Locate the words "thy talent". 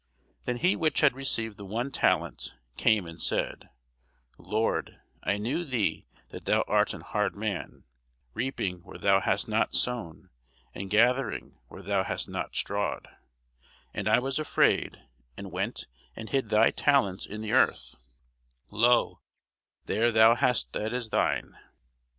16.49-17.27